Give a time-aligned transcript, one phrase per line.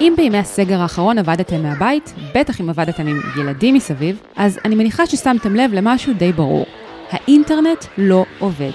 [0.00, 5.06] אם בימי הסגר האחרון עבדתם מהבית, בטח אם עבדתם עם ילדים מסביב, אז אני מניחה
[5.06, 6.66] ששמתם לב למשהו די ברור.
[7.10, 8.70] האינטרנט לא עובד.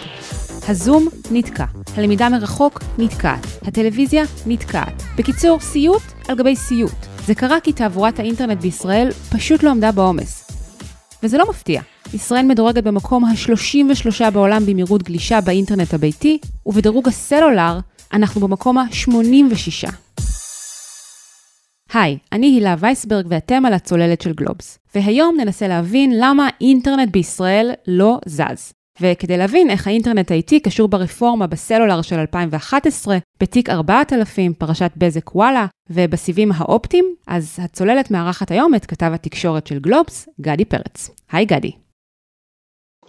[0.67, 1.65] הזום נתקע,
[1.97, 5.03] הלמידה מרחוק נתקעת, הטלוויזיה נתקעת.
[5.17, 7.05] בקיצור, סיוט על גבי סיוט.
[7.25, 10.51] זה קרה כי תעבורת האינטרנט בישראל פשוט לא עמדה בעומס.
[11.23, 11.81] וזה לא מפתיע.
[12.13, 17.79] ישראל מדורגת במקום ה-33 בעולם במהירות גלישה באינטרנט הביתי, ובדירוג הסלולר
[18.13, 19.89] אנחנו במקום ה-86.
[21.93, 24.79] היי, אני הילה וייסברג ואתם על הצוללת של גלובס.
[24.95, 28.73] והיום ננסה להבין למה אינטרנט בישראל לא זז.
[29.01, 35.65] וכדי להבין איך האינטרנט האיטי קשור ברפורמה בסלולר של 2011, בתיק 4000, פרשת בזק וואלה,
[35.89, 41.09] ובסיבים האופטיים, אז הצוללת מארחת היום את כתב התקשורת של גלובס, גדי פרץ.
[41.31, 41.71] היי גדי.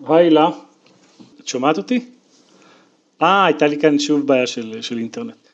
[0.08, 0.48] היי הילה,
[1.40, 2.04] את שומעת אותי?
[3.22, 5.48] אה, הייתה לי כאן שוב בעיה של, של אינטרנט.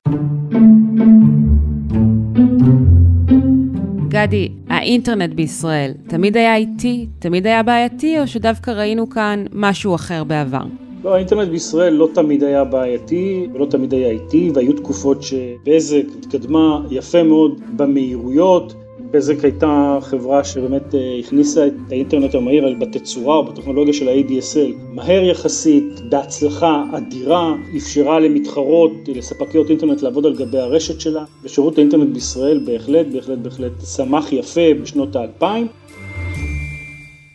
[4.16, 10.24] גדי, האינטרנט בישראל תמיד היה איטי, תמיד היה בעייתי, או שדווקא ראינו כאן משהו אחר
[10.24, 10.63] בעבר?
[11.04, 16.80] לא, האינטרנט בישראל לא תמיד היה בעייתי ולא תמיד היה איטי, והיו תקופות שבזק התקדמה
[16.90, 18.74] יפה מאוד במהירויות.
[19.10, 25.23] בזק הייתה חברה שבאמת אה, הכניסה את האינטרנט המהיר בתצורה או בטכנולוגיה של ה-ADSL מהר
[25.23, 32.59] יחסית, בהצלחה אדירה, אפשרה למתחרות, לספקיות אינטרנט לעבוד על גבי הרשת שלה, ושירות האינטרנט בישראל
[32.59, 35.66] בהחלט, בהחלט, בהחלט צמח יפה בשנות האלפיים.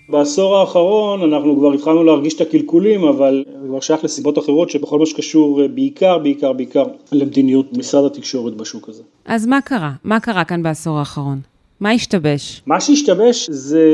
[0.10, 5.00] בעשור האחרון אנחנו כבר התחלנו להרגיש את הקלקולים, אבל זה כבר שייך לסיבות אחרות שבכל
[5.00, 9.04] מה שקשור אה, בעיקר, בעיקר, בעיקר למדיניות משרד התקשורת בשוק הזה.
[9.26, 9.92] אז מה קרה?
[10.04, 11.51] מה קרה כאן בעשור האחרון?
[11.82, 12.62] מה השתבש?
[12.66, 13.88] מה שהשתבש זה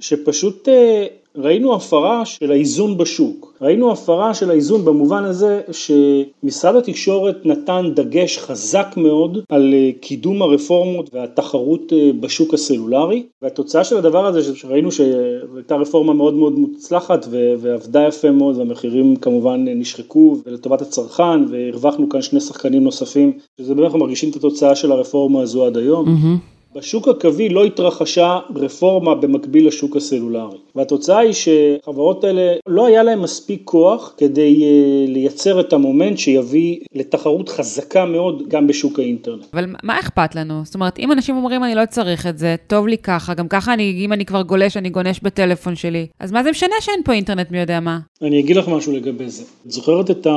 [0.00, 3.54] שפשוט אה, ראינו הפרה של האיזון בשוק.
[3.60, 10.42] ראינו הפרה של האיזון במובן הזה שמשרד התקשורת נתן דגש חזק מאוד על אה, קידום
[10.42, 17.26] הרפורמות והתחרות אה, בשוק הסלולרי והתוצאה של הדבר הזה שראינו שהייתה רפורמה מאוד מאוד מוצלחת
[17.30, 23.84] ועבדה יפה מאוד והמחירים כמובן נשחקו ולטובת הצרכן והרווחנו כאן שני שחקנים נוספים שזה באמת
[23.84, 26.06] אנחנו מרגישים את התוצאה של הרפורמה הזו עד היום.
[26.06, 26.59] Mm-hmm.
[26.74, 33.18] בשוק הקווי לא התרחשה רפורמה במקביל לשוק הסלולרי והתוצאה היא שחברות האלה לא היה להן
[33.18, 39.44] מספיק כוח כדי אה, לייצר את המומנט שיביא לתחרות חזקה מאוד גם בשוק האינטרנט.
[39.54, 40.60] אבל מה אכפת לנו?
[40.64, 43.74] זאת אומרת אם אנשים אומרים אני לא צריך את זה, טוב לי ככה, גם ככה
[43.74, 47.12] אני, אם אני כבר גולש אני גונש בטלפון שלי, אז מה זה משנה שאין פה
[47.12, 47.98] אינטרנט מי יודע מה?
[48.22, 49.42] אני אגיד לך משהו לגבי זה.
[49.66, 50.30] את זוכרת את ה...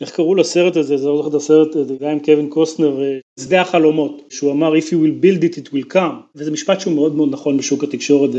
[0.00, 0.96] איך קראו לסרט הזה?
[0.96, 4.72] זה לא זוכר את הסרט, זה היה עם קווין קוסטנר, אה, שדה החלומות, שהוא אמר
[4.74, 7.84] If you will build it, it will come, וזה משפט שהוא מאוד מאוד נכון בשוק
[7.84, 8.30] התקשורת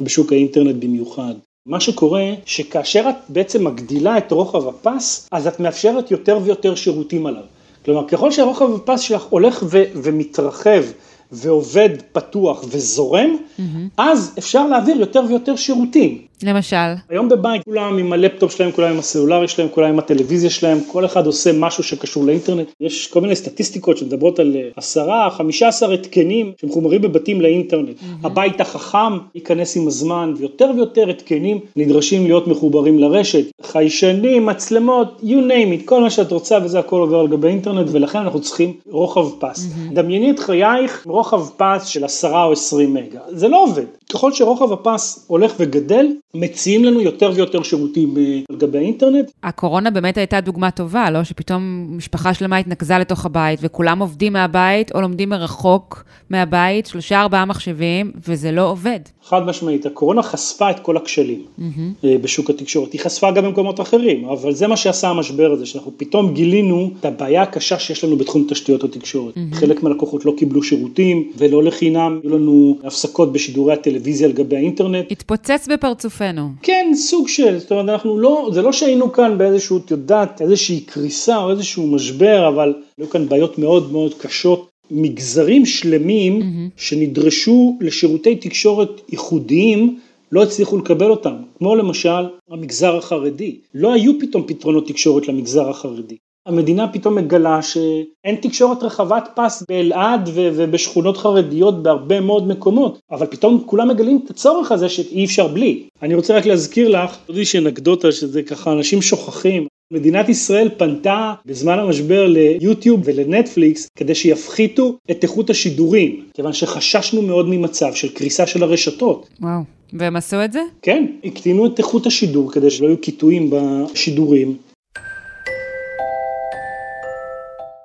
[0.00, 1.34] ובשוק האינטרנט במיוחד.
[1.66, 7.26] מה שקורה שכאשר את בעצם מגדילה את רוחב הפס, אז את מאפשרת יותר ויותר שירותים
[7.26, 7.42] עליו.
[7.84, 10.84] כלומר, ככל שרוחב הפס שלך הולך ו- ומתרחב
[11.32, 13.62] ועובד פתוח וזורם, mm-hmm.
[13.98, 16.22] אז אפשר להעביר יותר ויותר שירותים.
[16.44, 16.76] למשל?
[17.08, 21.04] היום בבית כולם עם הלפטופ שלהם, כולם עם הסלולרי שלהם, כולם עם הטלוויזיה שלהם, כל
[21.04, 22.68] אחד עושה משהו שקשור לאינטרנט.
[22.80, 27.88] יש כל מיני סטטיסטיקות שמדברות על אה, עשרה, חמישה עשר התקנים שמחומרים בבתים לאינטרנט.
[27.88, 28.26] Mm-hmm.
[28.26, 33.44] הבית החכם ייכנס עם הזמן, ויותר ויותר התקנים נדרשים להיות מחוברים לרשת.
[33.62, 37.88] חיישנים, מצלמות, you name it, כל מה שאת רוצה וזה הכל עובר על גבי אינטרנט,
[37.92, 39.66] ולכן אנחנו צריכים רוחב פס.
[39.66, 39.94] Mm-hmm.
[39.94, 43.20] דמייני את חייך רוחב פס של עשרה או עשרים מגה.
[43.28, 43.84] זה לא עובד.
[44.14, 49.30] ככל שרוחב הפס הולך וגדל, מציעים לנו יותר ויותר שירותים אה, על גבי האינטרנט.
[49.42, 51.24] הקורונה באמת הייתה דוגמה טובה, לא?
[51.24, 57.44] שפתאום משפחה שלמה התנקזה לתוך הבית וכולם עובדים מהבית או לומדים מרחוק מהבית, שלושה ארבעה
[57.44, 59.00] מחשבים, וזה לא עובד.
[59.24, 62.06] חד משמעית, הקורונה חשפה את כל הכשלים mm-hmm.
[62.22, 66.34] בשוק התקשורת, היא חשפה גם במקומות אחרים, אבל זה מה שעשה המשבר הזה, שאנחנו פתאום
[66.34, 69.34] גילינו את הבעיה הקשה שיש לנו בתחום תשתיות התקשורת.
[69.34, 69.54] Mm-hmm.
[69.54, 75.12] חלק מהלקוחות לא קיבלו שירותים, ולא לחינם, היו לנו הפסקות בשידורי הטלוויזיה על גבי האינטרנט.
[75.12, 76.48] התפוצץ בפרצופנו.
[76.62, 80.80] כן, סוג של, זאת אומרת, אנחנו לא, זה לא שהיינו כאן באיזשהו, את יודעת, איזושהי
[80.80, 84.68] קריסה או איזשהו משבר, אבל היו כאן בעיות מאוד מאוד קשות.
[84.90, 86.70] מגזרים שלמים mm-hmm.
[86.76, 89.98] שנדרשו לשירותי תקשורת ייחודיים
[90.32, 93.56] לא הצליחו לקבל אותם, כמו למשל המגזר החרדי.
[93.74, 96.16] לא היו פתאום פתרונות תקשורת למגזר החרדי.
[96.46, 103.62] המדינה פתאום מגלה שאין תקשורת רחבת פס באלעד ובשכונות חרדיות בהרבה מאוד מקומות, אבל פתאום
[103.66, 105.88] כולם מגלים את הצורך הזה שאי אפשר בלי.
[106.02, 111.34] אני רוצה רק להזכיר לך, עוד איזושהי אנקדוטה שזה ככה אנשים שוכחים, מדינת ישראל פנתה
[111.46, 118.46] בזמן המשבר ליוטיוב ולנטפליקס כדי שיפחיתו את איכות השידורים, כיוון שחששנו מאוד ממצב של קריסה
[118.46, 119.28] של הרשתות.
[119.40, 119.60] וואו.
[119.92, 120.60] והם עשו את זה?
[120.82, 124.56] כן, הקטינו את איכות השידור כדי שלא יהיו קיטויים בשידורים.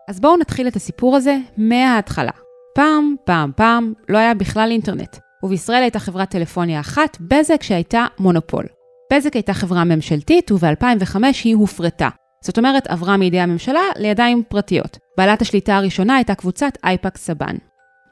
[0.08, 2.32] אז בואו נתחיל את הסיפור הזה מההתחלה.
[2.76, 5.18] פעם, פעם, פעם, לא היה בכלל אינטרנט.
[5.44, 8.66] ובישראל הייתה חברת טלפוניה אחת, בזק, שהייתה מונופול.
[9.14, 12.10] בזק הייתה חברה ממשלתית, וב-2005 היא הופרטה.
[12.44, 14.98] זאת אומרת, עברה מידי הממשלה לידיים פרטיות.
[15.18, 17.56] בעלת השליטה הראשונה הייתה קבוצת אייפקס סבן.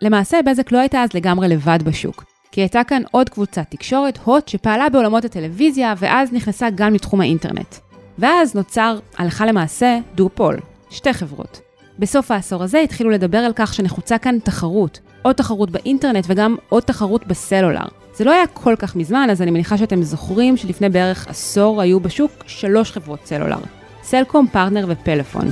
[0.02, 4.48] למעשה, בזק לא הייתה אז לגמרי לבד בשוק, כי הייתה כאן עוד קבוצת תקשורת, הוט,
[4.48, 7.76] שפעלה בעולמות הטלוויזיה, ואז נכנסה גם לתחום האינטרנט.
[8.18, 10.60] ואז נוצר, הלכה למעשה, דואופול,
[10.90, 11.65] שתי חברות.
[12.00, 16.84] בסוף העשור הזה התחילו לדבר על כך שנחוצה כאן תחרות, עוד תחרות באינטרנט וגם עוד
[16.84, 17.86] תחרות בסלולר.
[18.16, 22.00] זה לא היה כל כך מזמן, אז אני מניחה שאתם זוכרים שלפני בערך עשור היו
[22.00, 23.60] בשוק שלוש חברות סלולר,
[24.04, 25.52] סלקום, פרטנר ופלאפון.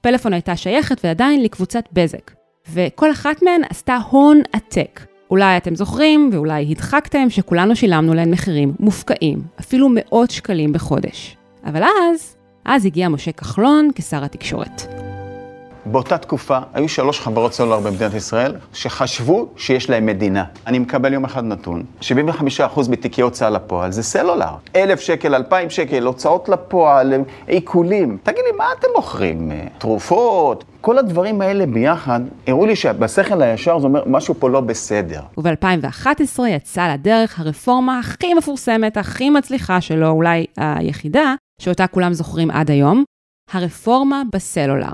[0.00, 2.30] פלאפון הייתה שייכת ועדיין לקבוצת בזק,
[2.72, 5.00] וכל אחת מהן עשתה הון עתק.
[5.30, 11.36] אולי אתם זוכרים, ואולי הדחקתם, שכולנו שילמנו להן מחירים מופקעים, אפילו מאות שקלים בחודש.
[11.64, 15.05] אבל אז, אז הגיע משה כחלון כשר התקשורת.
[15.86, 20.44] באותה תקופה היו שלוש חברות סלולר במדינת ישראל שחשבו שיש להם מדינה.
[20.66, 22.04] אני מקבל יום אחד נתון, 75%
[22.90, 24.54] מתיקי הוצאה לפועל זה סלולר.
[24.76, 27.14] אלף שקל, אלפיים שקל, הוצאות לפועל,
[27.46, 28.18] עיקולים.
[28.22, 29.50] תגיד לי, מה אתם מוכרים?
[29.78, 30.64] תרופות?
[30.80, 35.20] כל הדברים האלה ביחד, הראו לי שבשכל הישר זה אומר, משהו פה לא בסדר.
[35.38, 42.70] וב-2011 יצאה לדרך הרפורמה הכי מפורסמת, הכי מצליחה שלו, אולי היחידה, שאותה כולם זוכרים עד
[42.70, 43.04] היום,
[43.52, 44.92] הרפורמה בסלולר.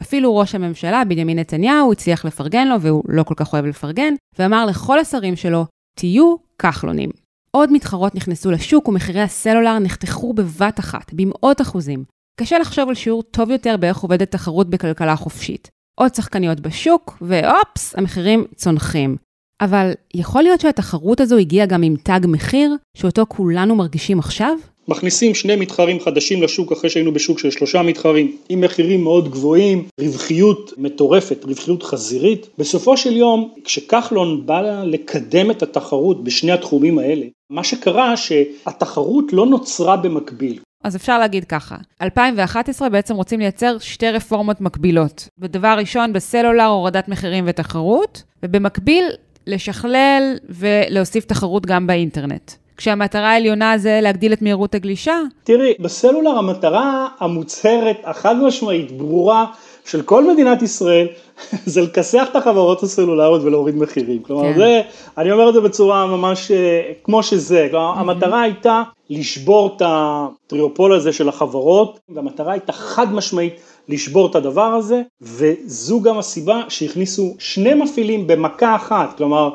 [0.00, 4.66] אפילו ראש הממשלה, בנימין נתניהו, הצליח לפרגן לו, והוא לא כל כך אוהב לפרגן, ואמר
[4.66, 5.66] לכל השרים שלו,
[5.98, 7.10] תהיו כחלונים.
[7.50, 12.04] עוד מתחרות נכנסו לשוק ומחירי הסלולר נחתכו בבת אחת, במאות אחוזים.
[12.40, 15.68] קשה לחשוב על שיעור טוב יותר באיך עובדת תחרות בכלכלה חופשית.
[16.00, 19.16] עוד שחקניות בשוק, ואופס, המחירים צונחים.
[19.60, 24.58] אבל יכול להיות שהתחרות הזו הגיעה גם עם תג מחיר, שאותו כולנו מרגישים עכשיו?
[24.88, 29.88] מכניסים שני מתחרים חדשים לשוק אחרי שהיינו בשוק של שלושה מתחרים עם מחירים מאוד גבוהים,
[30.00, 32.46] רווחיות מטורפת, רווחיות חזירית.
[32.58, 39.46] בסופו של יום כשכחלון בא לקדם את התחרות בשני התחומים האלה, מה שקרה שהתחרות לא
[39.46, 40.58] נוצרה במקביל.
[40.84, 45.28] אז אפשר להגיד ככה, 2011 בעצם רוצים לייצר שתי רפורמות מקבילות.
[45.38, 49.04] בדבר ראשון בסלולר הורדת מחירים ותחרות, ובמקביל
[49.46, 52.52] לשכלל ולהוסיף תחרות גם באינטרנט.
[52.76, 55.20] כשהמטרה העליונה זה להגדיל את מהירות הגלישה?
[55.44, 59.46] תראי, בסלולר המטרה המוצהרת, החד משמעית, ברורה,
[59.86, 61.06] של כל מדינת ישראל,
[61.72, 64.22] זה לכסח את החברות הסלולריות ולהוריד מחירים.
[64.22, 64.58] כלומר, כן.
[64.58, 64.82] זה,
[65.18, 67.68] אני אומר את זה בצורה ממש אה, כמו שזה.
[67.70, 67.98] כלומר, mm-hmm.
[67.98, 73.54] המטרה הייתה לשבור את הטריופול הזה של החברות, והמטרה הייתה חד משמעית
[73.88, 79.16] לשבור את הדבר הזה, וזו גם הסיבה שהכניסו שני מפעילים במכה אחת.
[79.16, 79.50] כלומר,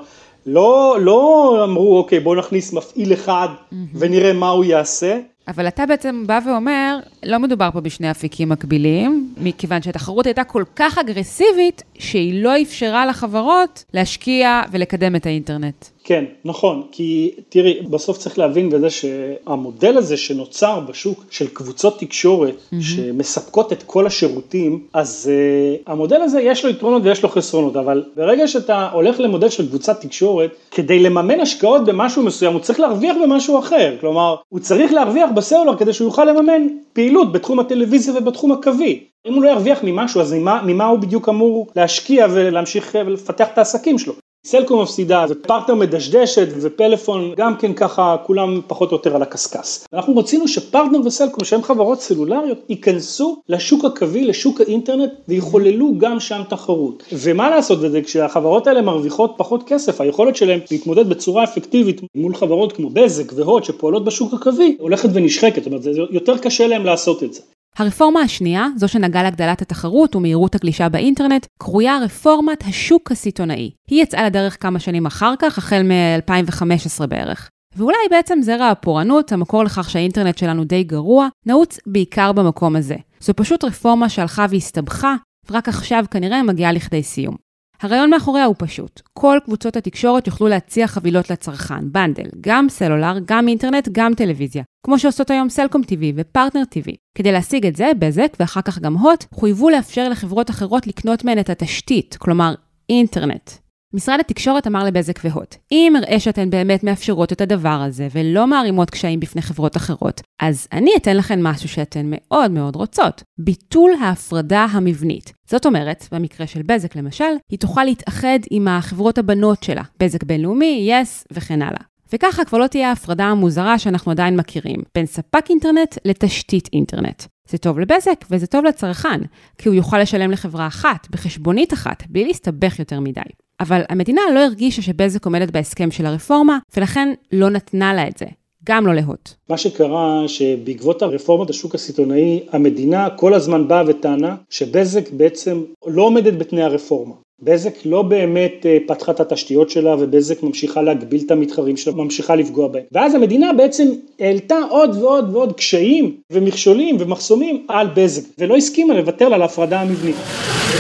[0.46, 3.76] לא, לא אמרו, אוקיי, בואו נכניס מפעיל אחד mm-hmm.
[3.94, 5.20] ונראה מה הוא יעשה.
[5.48, 10.64] אבל אתה בעצם בא ואומר, לא מדובר פה בשני אפיקים מקבילים, מכיוון שהתחרות הייתה כל
[10.76, 15.86] כך אגרסיבית, שהיא לא אפשרה לחברות להשקיע ולקדם את האינטרנט.
[16.04, 22.56] כן, נכון, כי תראי, בסוף צריך להבין בזה שהמודל הזה שנוצר בשוק של קבוצות תקשורת
[22.56, 22.76] mm-hmm.
[22.82, 28.04] שמספקות את כל השירותים, אז uh, המודל הזה יש לו יתרונות ויש לו חסרונות, אבל
[28.16, 33.16] ברגע שאתה הולך למודל של קבוצת תקשורת, כדי לממן השקעות במשהו מסוים, הוא צריך להרוויח
[33.24, 38.52] במשהו אחר, כלומר, הוא צריך להרוויח בסלולר כדי שהוא יוכל לממן פעילות בתחום הטלוויזיה ובתחום
[38.52, 39.04] הקווי.
[39.28, 43.58] אם הוא לא ירוויח ממשהו, אז ממה, ממה הוא בדיוק אמור להשקיע ולהמשיך ולפתח את
[43.58, 44.14] העסקים שלו?
[44.46, 49.80] סלקום מפסידה ופרטנר מדשדשת ופלאפון גם כן ככה כולם פחות או יותר על הקשקש.
[49.94, 56.42] אנחנו רצינו שפרטנר וסלקום שהם חברות סלולריות ייכנסו לשוק הקווי, לשוק האינטרנט ויחוללו גם שם
[56.50, 57.04] תחרות.
[57.14, 62.74] ומה לעשות בזה כשהחברות האלה מרוויחות פחות כסף, היכולת שלהם להתמודד בצורה אפקטיבית מול חברות
[62.74, 67.24] כמו בזק והוט שפועלות בשוק הקווי הולכת ונשחקת, זאת אומרת זה יותר קשה להם לעשות
[67.24, 67.42] את זה.
[67.78, 73.72] הרפורמה השנייה, זו שנגעה להגדלת התחרות ומהירות הגלישה באינטרנט, קרויה רפורמת השוק הסיטונאי.
[73.90, 77.50] היא יצאה לדרך כמה שנים אחר כך, החל מ-2015 בערך.
[77.76, 82.96] ואולי בעצם זרע הפורענות, המקור לכך שהאינטרנט שלנו די גרוע, נעוץ בעיקר במקום הזה.
[83.20, 85.16] זו פשוט רפורמה שהלכה והסתבכה,
[85.52, 87.51] ורק עכשיו כנראה מגיעה לכדי סיום.
[87.82, 89.02] הרעיון מאחוריה הוא פשוט.
[89.14, 94.64] כל קבוצות התקשורת יוכלו להציע חבילות לצרכן, bundle, גם סלולר, גם אינטרנט, גם טלוויזיה.
[94.86, 96.96] כמו שעושות היום סלקום TV ופרטנר TV.
[97.16, 101.40] כדי להשיג את זה, בזק ואחר כך גם הוט, חויבו לאפשר לחברות אחרות לקנות מהן
[101.40, 102.54] את התשתית, כלומר
[102.90, 103.52] אינטרנט.
[103.94, 108.90] משרד התקשורת אמר לבזק והוט, אם אראה שאתן באמת מאפשרות את הדבר הזה ולא מערימות
[108.90, 114.66] קשיים בפני חברות אחרות, אז אני אתן לכן משהו שאתן מאוד מאוד רוצות, ביטול ההפרדה
[114.72, 115.34] המבנית.
[115.50, 120.88] זאת אומרת, במקרה של בזק למשל, היא תוכל להתאחד עם החברות הבנות שלה, בזק בינלאומי,
[120.90, 121.82] יס yes, וכן הלאה.
[122.14, 127.24] וככה כבר לא תהיה ההפרדה המוזרה שאנחנו עדיין מכירים, בין ספק אינטרנט לתשתית אינטרנט.
[127.50, 129.22] זה טוב לבזק וזה טוב לצרכן,
[129.58, 133.22] כי הוא יוכל לשלם לחברה אחת, בחשבונית אחת, בלי להסתבך יותר מדי.
[133.62, 138.26] אבל המדינה לא הרגישה שבזק עומדת בהסכם של הרפורמה, ולכן לא נתנה לה את זה.
[138.64, 139.30] גם לא להוט.
[139.50, 146.34] מה שקרה שבעקבות הרפורמת השוק הסיטונאי, המדינה כל הזמן באה וטענה שבזק בעצם לא עומדת
[146.34, 147.14] בתנאי הרפורמה.
[147.44, 152.36] בזק לא באמת אה, פתחה את התשתיות שלה ובזק ממשיכה להגביל את המתחרים שלה, ממשיכה
[152.36, 152.84] לפגוע בהם.
[152.92, 153.88] ואז המדינה בעצם
[154.20, 159.82] העלתה עוד ועוד ועוד קשיים ומכשולים ומחסומים על בזק, ולא הסכימה לוותר לה על ההפרדה
[159.82, 160.16] המבנית.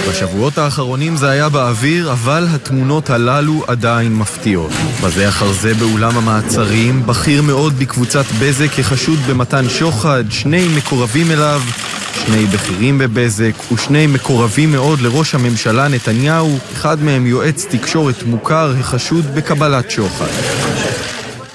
[0.09, 4.71] בשבועות האחרונים זה היה באוויר, אבל התמונות הללו עדיין מפתיעות.
[5.03, 11.61] בזה אחר זה באולם המעצרים, בכיר מאוד בקבוצת בזק כחשוד במתן שוחד, שני מקורבים אליו,
[12.25, 19.35] שני בכירים בבזק ושני מקורבים מאוד לראש הממשלה נתניהו, אחד מהם יועץ תקשורת מוכר החשוד
[19.35, 20.90] בקבלת שוחד.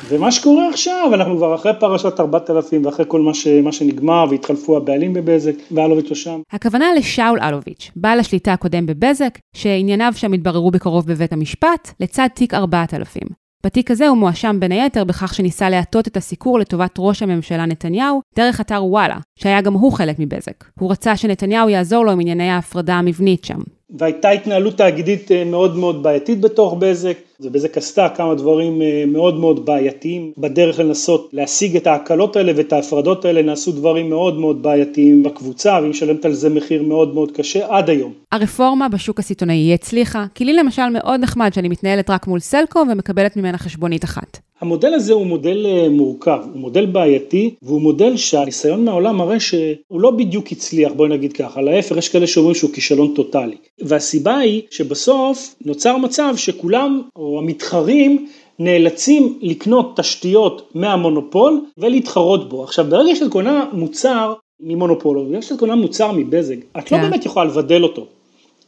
[0.08, 4.76] ומה שקורה עכשיו, אנחנו כבר אחרי פרשת 4000 ואחרי כל מה, ש, מה שנגמר והתחלפו
[4.76, 6.40] הבעלים בבזק ואלוביץ' הוא שם.
[6.52, 12.54] הכוונה לשאול אלוביץ', בעל השליטה הקודם בבזק, שענייניו שם התבררו בקרוב בבית המשפט, לצד תיק
[12.54, 13.22] 4000.
[13.66, 18.20] בתיק הזה הוא מואשם בין היתר בכך שניסה להטות את הסיקור לטובת ראש הממשלה נתניהו
[18.36, 20.64] דרך אתר וואלה, שהיה גם הוא חלק מבזק.
[20.80, 23.60] הוא רצה שנתניהו יעזור לו עם ענייני ההפרדה המבנית שם.
[23.90, 29.40] והייתה התנהלות תאגידית אה, מאוד מאוד בעייתית בתוך בזק, ובזק עשתה כמה דברים אה, מאוד
[29.40, 34.62] מאוד בעייתיים בדרך לנסות להשיג את ההקלות האלה ואת ההפרדות האלה, נעשו דברים מאוד מאוד
[34.62, 38.12] בעייתיים בקבוצה, והיא משלמת על זה מחיר מאוד מאוד קשה עד היום.
[38.32, 43.36] הרפורמה בשוק הסיטונאי הצליחה, כי לי למשל מאוד נחמד שאני מתנהלת רק מול סלקו ומקבלת
[43.36, 44.38] ממנה חשבונית אחת.
[44.60, 50.00] המודל הזה הוא מודל אה, מורכב, הוא מודל בעייתי, והוא מודל שהניסיון מהעולם מראה שהוא
[50.00, 53.56] לא בדיוק הצליח, בואי נגיד ככה, להפך, יש כאלה שאומרים שהוא כישלון טוטאלי.
[53.80, 58.26] והסיבה היא שבסוף נוצר מצב שכולם, או המתחרים,
[58.58, 62.64] נאלצים לקנות תשתיות מהמונופול ולהתחרות בו.
[62.64, 67.02] עכשיו, ברגע שאת קונה מוצר ממונופול, או ברגע שאת קונה מוצר מבזק, את לא כן.
[67.02, 68.06] באמת יכולה לבדל אותו.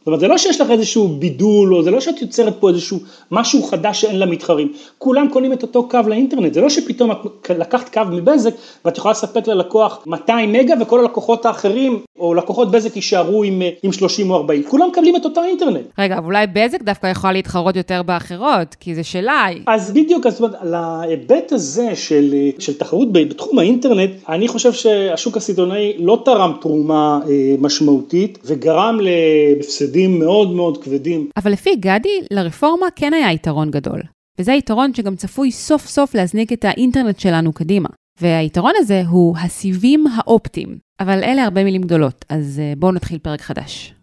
[0.09, 2.99] זאת אומרת, זה לא שיש לך איזשהו בידול, או זה לא שאת יוצרת פה איזשהו
[3.31, 4.73] משהו חדש שאין לה מתחרים.
[4.99, 8.51] כולם קונים את אותו קו לאינטרנט, זה לא שפתאום את לקחת קו מבזק
[8.85, 13.93] ואת יכולה לספק ללקוח 200 מגה וכל הלקוחות האחרים, או לקוחות בזק יישארו עם, עם
[13.93, 14.63] 30 או 40.
[14.63, 15.87] כולם מקבלים את אותו אינטרנט.
[15.99, 19.47] רגע, אבל אולי בזק דווקא יכולה להתחרות יותר באחרות, כי זה שלה.
[19.67, 25.37] אז בדיוק, אז זאת אומרת, להיבט הזה של, של תחרות בתחום האינטרנט, אני חושב שהשוק
[25.37, 29.98] הסיטונאי לא תרם תרומה אה, משמעותית, וגרם להפסדים.
[29.99, 31.31] הפסדים מאוד מאוד כבדים.
[31.37, 34.03] אבל לפי גדי, לרפורמה כן היה יתרון גדול.
[34.39, 37.89] וזה יתרון שגם צפוי סוף סוף להזניק את האינטרנט שלנו קדימה.
[38.21, 40.79] והיתרון הזה הוא הסיבים האופטיים.
[41.01, 43.95] אבל אלה הרבה מילים גדולות, אז אה, בואו נתחיל פרק חדש.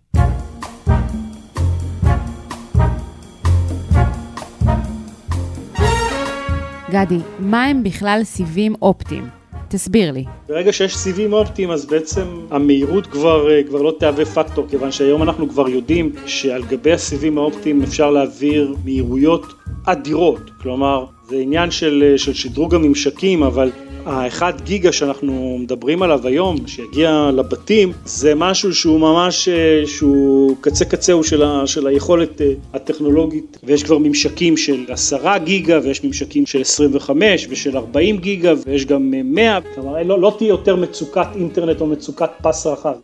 [6.89, 9.27] גדי, מה הם בכלל סיבים אופטיים?
[9.75, 10.25] תסביר לי.
[10.47, 15.23] ברגע שיש סיבים אופטיים אז בעצם המהירות כבר, אה, כבר לא תהווה פקטור, כיוון שהיום
[15.23, 19.53] אנחנו כבר יודעים שעל גבי הסיבים האופטיים אפשר להעביר מהירויות
[19.85, 23.71] אדירות, כלומר זה עניין של, אה, של שדרוג הממשקים, אבל
[24.05, 30.85] האחד גיגה שאנחנו מדברים עליו היום, שיגיע לבתים, זה משהו שהוא ממש, אה, שהוא קצה
[30.85, 36.45] קצהו של, ה, של היכולת אה, הטכנולוגית, ויש כבר ממשקים של עשרה גיגה, ויש ממשקים
[36.45, 41.81] של 25 ושל 40 גיגה, ויש גם 100, כלומר לא, לא תהיה יותר מצוקת אינטרנט
[41.81, 42.95] או מצוקת פס רחב.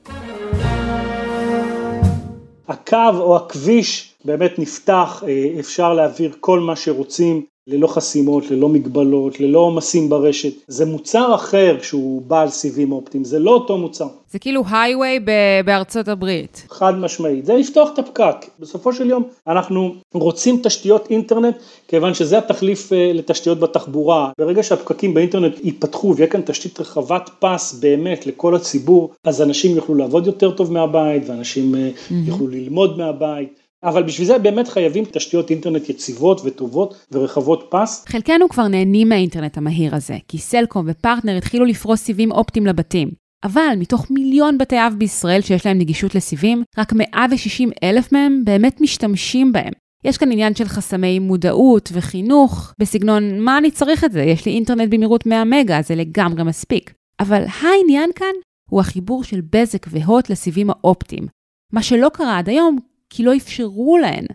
[2.67, 5.23] הקו או הכביש באמת נפתח,
[5.59, 10.53] אפשר להעביר כל מה שרוצים, ללא חסימות, ללא מגבלות, ללא עומסים ברשת.
[10.67, 14.07] זה מוצר אחר כשהוא בעל סיבים אופטיים, זה לא אותו מוצר.
[14.31, 15.19] זה כאילו הייווי
[15.65, 16.67] בארצות הברית.
[16.69, 18.35] חד משמעית, זה לפתוח את הפקק.
[18.59, 21.55] בסופו של יום אנחנו רוצים תשתיות אינטרנט,
[21.87, 24.31] כיוון שזה התחליף אה, לתשתיות בתחבורה.
[24.39, 29.95] ברגע שהפקקים באינטרנט ייפתחו ויהיה כאן תשתית רחבת פס באמת לכל הציבור, אז אנשים יוכלו
[29.95, 32.13] לעבוד יותר טוב מהבית, ואנשים mm-hmm.
[32.13, 33.60] יוכלו ללמוד מהבית.
[33.83, 38.05] אבל בשביל זה באמת חייבים תשתיות אינטרנט יציבות וטובות ורחבות פס.
[38.07, 43.11] חלקנו כבר נהנים מהאינטרנט המהיר הזה, כי סלקום ופרטנר התחילו לפרוס סיבים אופטיים לבתים.
[43.43, 48.81] אבל מתוך מיליון בתי אב בישראל שיש להם נגישות לסיבים, רק 160 אלף מהם באמת
[48.81, 49.73] משתמשים בהם.
[50.03, 54.51] יש כאן עניין של חסמי מודעות וחינוך, בסגנון מה אני צריך את זה, יש לי
[54.51, 56.93] אינטרנט במהירות 100 מגה, זה לגמרי מספיק.
[57.19, 58.33] אבל העניין כאן
[58.69, 61.27] הוא החיבור של בזק והוט לסיבים האופטיים.
[61.73, 62.77] מה שלא קרה עד היום,
[63.13, 64.25] כי לא אפשרו להן.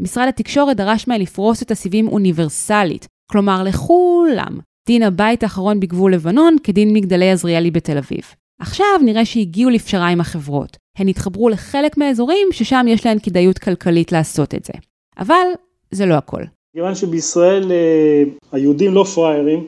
[0.00, 4.58] משרד התקשורת דרש מהן לפרוס את הסיבים אוניברסלית, כלומר לכולם.
[4.86, 8.34] דין הבית האחרון בגבול לבנון כדין מגדלי עזריאלי בתל אביב.
[8.60, 10.76] עכשיו נראה שהגיעו לפשרה עם החברות.
[10.98, 14.72] הן התחברו לחלק מהאזורים ששם יש להן כדאיות כלכלית לעשות את זה.
[15.18, 15.46] אבל
[15.90, 16.42] זה לא הכל.
[16.76, 18.22] כיוון שבישראל אה,
[18.52, 19.66] היהודים לא פראיירים,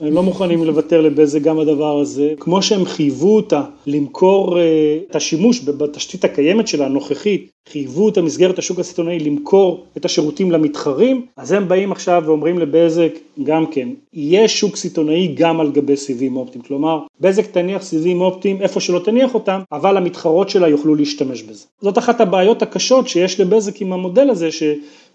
[0.00, 5.16] הם לא מוכנים לוותר לבזק גם הדבר הזה, כמו שהם חייבו אותה למכור אה, את
[5.16, 11.52] השימוש בתשתית הקיימת שלה, הנוכחית, חייבו את המסגרת השוק הסיטונאי למכור את השירותים למתחרים, אז
[11.52, 13.12] הם באים עכשיו ואומרים לבזק
[13.44, 18.62] גם כן, יהיה שוק סיטונאי גם על גבי סיבים אופטיים, כלומר בזק תניח סיבים אופטיים
[18.62, 21.64] איפה שלא תניח אותם, אבל המתחרות שלה יוכלו להשתמש בזה.
[21.80, 24.62] זאת אחת הבעיות הקשות שיש לבזק עם המודל הזה, ש...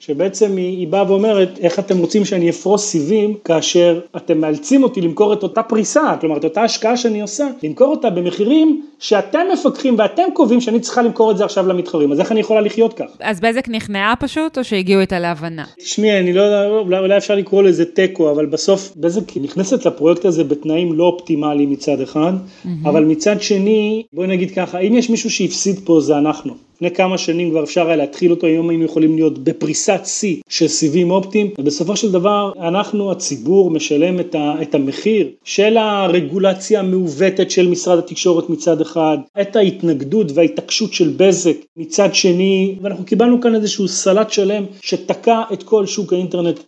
[0.05, 5.01] שבעצם היא, היא באה ואומרת איך אתם רוצים שאני אפרוס סיבים כאשר אתם מאלצים אותי
[5.01, 9.95] למכור את אותה פריסה, כלומר את אותה השקעה שאני עושה, למכור אותה במחירים שאתם מפקחים
[9.97, 13.05] ואתם קובעים שאני צריכה למכור את זה עכשיו למתחרים, אז איך אני יכולה לחיות כך?
[13.19, 15.63] אז בזק נכנעה פשוט או שהגיעו איתה להבנה?
[15.79, 20.25] תשמעי, אני לא יודע, אולי, אולי אפשר לקרוא לזה תיקו, אבל בסוף בזק נכנסת לפרויקט
[20.25, 22.69] הזה בתנאים לא אופטימליים מצד אחד, mm-hmm.
[22.83, 26.53] אבל מצד שני, בואי נגיד ככה, אם יש מישהו שהפסיד פה זה אנחנו.
[26.75, 30.67] לפני כמה שנים כבר אפשר היה להתחיל אותו, היום היינו יכולים להיות בפריסת שיא של
[30.67, 37.51] סיבים אופטיים, ובסופו של דבר אנחנו הציבור משלם את, ה, את המחיר של הרגולציה המעוותת
[37.51, 43.55] של משרד התקשורת מצד אחד, את ההתנגדות וההתעקשות של בזק מצד שני, ואנחנו קיבלנו כאן
[43.55, 46.59] איזשהו סלט שלם שתקע את כל שוק האינטרנט.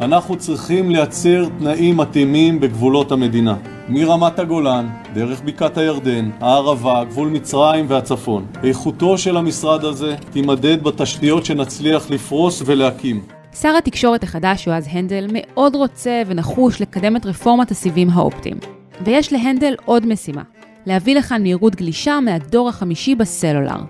[0.00, 3.75] אנחנו צריכים לייצר תנאים מתאימים בגבולות המדינה.
[3.88, 8.46] מרמת הגולן, דרך בקעת הירדן, הערבה, גבול מצרים והצפון.
[8.64, 13.22] איכותו של המשרד הזה תימדד בתשתיות שנצליח לפרוס ולהקים.
[13.60, 18.56] שר התקשורת החדש יועז הנדל מאוד רוצה ונחוש לקדם את רפורמת הסיבים האופטיים.
[19.04, 20.42] ויש להנדל עוד משימה,
[20.86, 23.80] להביא לכאן מהירות גלישה מהדור החמישי בסלולר.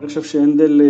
[0.00, 0.80] אני חושב שהנדל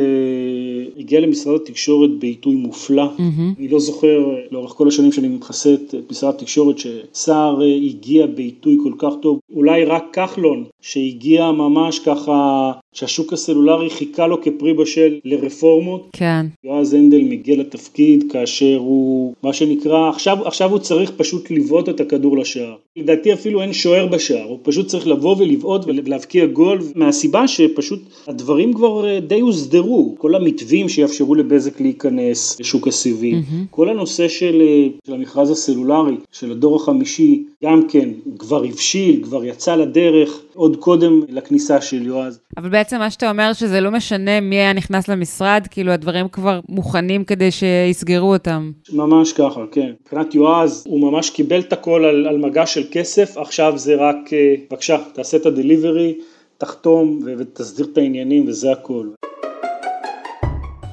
[0.97, 3.07] הגיע למשרד התקשורת בעיתוי מופלא.
[3.19, 3.59] Mm-hmm.
[3.59, 4.19] אני לא זוכר
[4.51, 9.39] לאורך כל השנים שאני מכסה את משרד התקשורת ששר הגיע בעיתוי כל כך טוב.
[9.55, 16.09] אולי רק כחלון שהגיע ממש ככה שהשוק הסלולרי חיכה לו כפרי בשל לרפורמות.
[16.13, 16.47] כן.
[16.65, 22.01] יועז הנדל מגיע לתפקיד כאשר הוא, מה שנקרא, עכשיו, עכשיו הוא צריך פשוט לבעוט את
[22.01, 22.75] הכדור לשער.
[22.97, 28.73] לדעתי אפילו אין שוער בשער, הוא פשוט צריך לבוא ולבעוט ולהבקיע גול, מהסיבה שפשוט הדברים
[28.73, 33.67] כבר אה, די הוסדרו, כל המתווים שיאפשרו לבזק להיכנס לשוק הסיבים, mm-hmm.
[33.71, 39.45] כל הנושא של, אה, של המכרז הסלולרי, של הדור החמישי, גם כן כבר הבשיל, כבר
[39.45, 42.41] יצא לדרך עוד קודם לכניסה של יועז.
[42.57, 46.61] אבל בעצם מה שאתה אומר שזה לא משנה מי היה נכנס למשרד, כאילו הדברים כבר
[46.69, 48.71] מוכנים כדי שיסגרו אותם.
[48.93, 49.93] ממש ככה, כן.
[50.01, 54.17] מבחינת יועז, הוא ממש קיבל את הכל על, על מגע של כסף, עכשיו זה רק,
[54.33, 56.19] אה, בבקשה, תעשה את הדליברי,
[56.59, 59.07] תחתום ותסדיר את העניינים וזה הכל.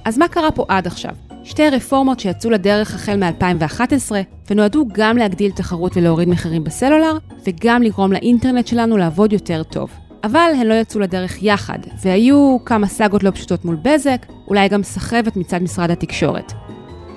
[0.05, 1.24] אז מה קרה פה עד עכשיו?
[1.45, 4.11] שתי רפורמות שיצאו לדרך החל מ-2011
[4.49, 9.89] ונועדו גם להגדיל תחרות ולהוריד מחירים בסלולר וגם לגרום לאינטרנט שלנו לעבוד יותר טוב.
[10.23, 14.83] אבל הן לא יצאו לדרך יחד, והיו כמה סאגות לא פשוטות מול בזק, אולי גם
[14.83, 16.53] סחבת מצד משרד התקשורת.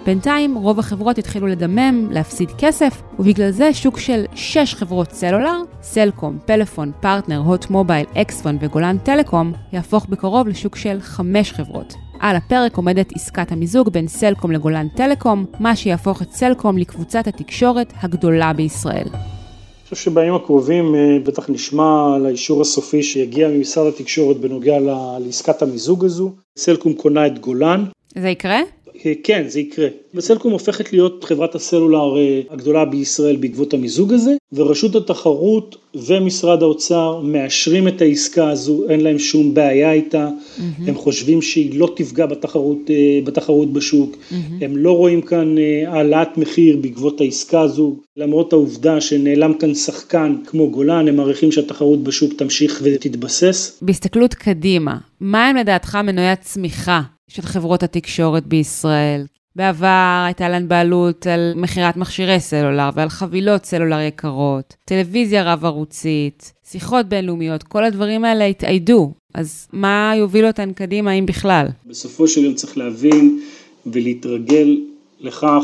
[0.07, 6.39] בינתיים רוב החברות התחילו לדמם, להפסיד כסף, ובגלל זה שוק של 6 חברות סלולר, סלקום,
[6.47, 12.08] פלאפון, פרטנר, הוט מובייל, אקספון וגולן טלקום, יהפוך בקרוב לשוק של 5 חברות.
[12.21, 17.93] על הפרק עומדת עסקת המיזוג בין סלקום לגולן טלקום, מה שיהפוך את סלקום לקבוצת התקשורת
[18.03, 19.07] הגדולה בישראל.
[19.13, 24.79] אני חושב שבימים הקרובים אה, בטח נשמע על האישור הסופי שיגיע ממשרד התקשורת בנוגע
[25.21, 26.33] לעסקת המיזוג הזו.
[26.59, 27.85] סלקום קונה את גולן.
[28.15, 28.59] זה יקרה?
[29.07, 29.89] אה, כן, זה יקרה.
[30.15, 37.21] וסלקום הופכת להיות חברת הסלולר אה, הגדולה בישראל בעקבות המיזוג הזה, ורשות התחרות ומשרד האוצר
[37.21, 40.63] מאשרים את העסקה הזו, אין להם שום בעיה איתה, mm-hmm.
[40.87, 44.35] הם חושבים שהיא לא תפגע בתחרות, אה, בתחרות בשוק, mm-hmm.
[44.65, 45.55] הם לא רואים כאן
[45.87, 52.03] העלאת מחיר בעקבות העסקה הזו, למרות העובדה שנעלם כאן שחקן כמו גולן, הם מעריכים שהתחרות
[52.03, 53.79] בשוק תמשיך ותתבסס.
[53.83, 59.27] בהסתכלות קדימה, מה הם לדעתך מנועי הצמיחה של חברות התקשורת בישראל.
[59.57, 67.07] בעבר הייתה להן בעלות על מכירת מכשירי סלולר ועל חבילות סלולר יקרות, טלוויזיה רב-ערוצית, שיחות
[67.07, 69.13] בינלאומיות, כל הדברים האלה התאיידו.
[69.35, 71.67] אז מה יוביל אותן קדימה, אם בכלל?
[71.87, 73.41] בסופו של יום צריך להבין
[73.87, 74.77] ולהתרגל
[75.21, 75.63] לכך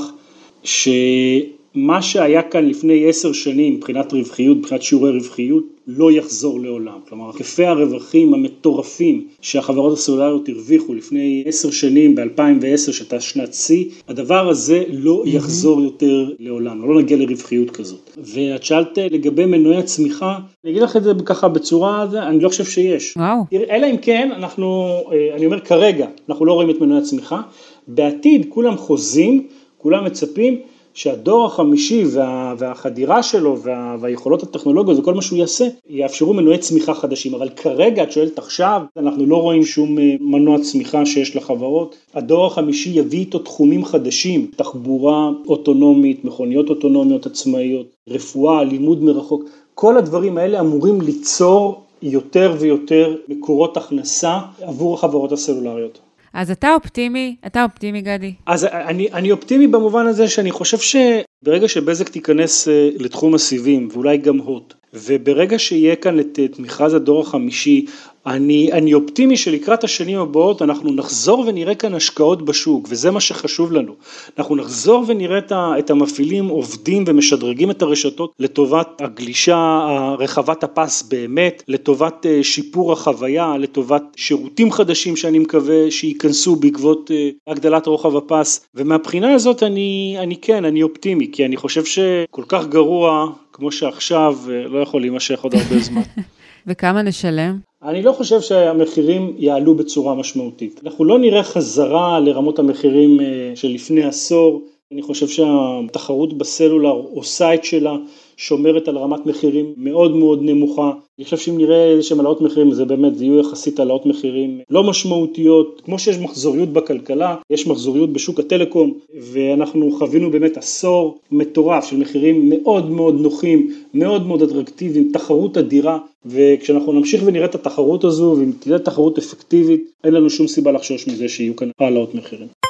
[1.74, 6.98] שמה שהיה כאן לפני עשר שנים מבחינת רווחיות, מבחינת שיעורי רווחיות, לא יחזור לעולם.
[7.08, 14.48] כלומר, היקפי הרווחים המטורפים שהחברות הסלולריות הרוויחו לפני עשר שנים, ב-2010, שהייתה שנת שיא, הדבר
[14.48, 18.10] הזה לא יחזור יותר לעולם, לא נגיע לרווחיות כזאת.
[18.34, 22.64] ואת שאלת לגבי מנועי הצמיחה, אני אגיד לך את זה ככה בצורה, אני לא חושב
[22.64, 23.16] שיש.
[23.16, 23.42] וואו.
[23.70, 27.40] אלא אם כן, אנחנו, אה, אני אומר כרגע, אנחנו לא רואים את מנועי הצמיחה,
[27.88, 29.46] בעתיד כולם חוזים,
[29.78, 30.60] כולם מצפים
[30.94, 36.94] שהדור החמישי וה, והחדירה שלו וה, והיכולות הטכנולוגיות וכל מה שהוא יעשה, יאפשרו מנועי צמיחה
[36.94, 41.96] חדשים, אבל כרגע את שואלת עכשיו, אנחנו לא רואים שום אה, מנוע צמיחה שיש לחברות,
[42.14, 49.96] הדור החמישי יביא איתו תחומים חדשים, תחבורה אוטונומית, מכוניות אוטונומיות עצמאיות, רפואה, לימוד מרחוק, כל
[49.96, 55.98] הדברים האלה אמורים ליצור יותר ויותר מקורות הכנסה עבור החברות הסלולריות.
[56.34, 58.32] אז אתה אופטימי, אתה אופטימי גדי.
[58.46, 64.16] אז אני, אני אופטימי במובן הזה שאני חושב שברגע שבזק תיכנס אה, לתחום הסיבים ואולי
[64.16, 67.86] גם הוט וברגע שיהיה כאן את, את מכרז הדור החמישי
[68.26, 73.72] אני, אני אופטימי שלקראת השנים הבאות אנחנו נחזור ונראה כאן השקעות בשוק וזה מה שחשוב
[73.72, 73.94] לנו.
[74.38, 75.38] אנחנו נחזור ונראה
[75.78, 79.80] את המפעילים עובדים ומשדרגים את הרשתות לטובת הגלישה
[80.18, 87.30] רחבת הפס באמת, לטובת אה, שיפור החוויה, לטובת שירותים חדשים שאני מקווה שייכנסו בעקבות אה,
[87.46, 92.66] הגדלת רוחב הפס ומהבחינה הזאת אני, אני כן, אני אופטימי כי אני חושב שכל כך
[92.66, 96.02] גרוע כמו שעכשיו אה, לא יכול להימשך עוד הרבה זמן.
[96.66, 97.58] וכמה נשלם?
[97.84, 100.80] אני לא חושב שהמחירים יעלו בצורה משמעותית.
[100.84, 107.54] אנחנו לא נראה חזרה לרמות המחירים אה, של לפני עשור, אני חושב שהתחרות בסלולר עושה
[107.54, 107.96] את שלה,
[108.36, 110.92] שומרת על רמת מחירים מאוד מאוד נמוכה.
[111.18, 114.60] אני חושב שאם נראה איזה שהם העלאות מחירים זה באמת, זה יהיו יחסית העלאות מחירים
[114.70, 118.94] לא משמעותיות, כמו שיש מחזוריות בכלכלה, יש מחזוריות בשוק הטלקום
[119.32, 125.98] ואנחנו חווינו באמת עשור מטורף של מחירים מאוד מאוד נוחים, מאוד מאוד אטרקטיביים, תחרות אדירה
[126.26, 131.08] וכשאנחנו נמשיך ונראה את התחרות הזו ואם תהיה תחרות אפקטיבית אין לנו שום סיבה לחשוש
[131.08, 132.63] מזה שיהיו כאן העלאות מחירים.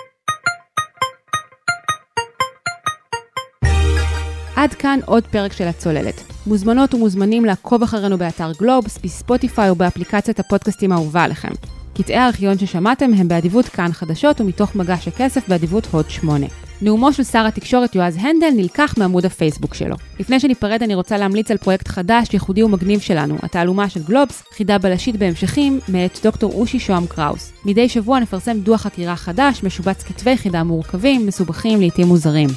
[4.65, 6.23] עד כאן עוד פרק של הצוללת.
[6.47, 11.49] מוזמנות ומוזמנים לעקוב אחרינו באתר גלובס, בספוטיפיי או באפליקציית הפודקאסטים האהובה עליכם.
[11.95, 16.47] קטעי הארכיון ששמעתם הם באדיבות כאן חדשות ומתוך מגש הכסף באדיבות הוד 8.
[16.83, 19.97] נאומו של שר התקשורת יועז הנדל נלקח מעמוד הפייסבוק שלו.
[20.21, 24.79] לפני שניפרד אני רוצה להמליץ על פרויקט חדש, ייחודי ומגניב שלנו, התעלומה של גלובס, חידה
[24.79, 27.53] בלשית בהמשכים, מאת דוקטור אושי שוהם קראוס.
[27.65, 32.49] מדי שבוע נפרסם דוח חקירה חדש, משובץ כתבי חידה מורכבים, מסובכים, לעיתים מוזרים.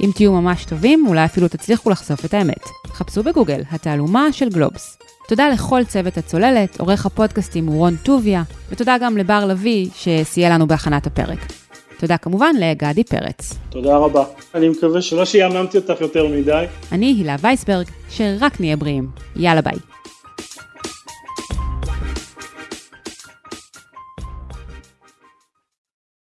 [0.00, 2.64] אם תהיו ממש טובים, אולי אפילו תצליחו לחשוף את האמת.
[2.86, 4.98] חפשו בגוגל, התעלומה של גלובס.
[5.28, 10.66] תודה לכל צוות הצוללת, עורך הפודקאסטים הוא רון טוביה, ותודה גם לבר לביא שסייע לנו
[10.66, 11.38] בהכנת הפרק.
[11.98, 13.54] תודה כמובן לגדי פרץ.
[13.70, 14.24] תודה רבה.
[14.54, 16.64] אני מקווה שלא שיאממתי אותך יותר מדי.
[16.92, 19.08] אני הילה וייסברג, שרק נהיה בריאים.
[19.36, 19.95] יאללה ביי.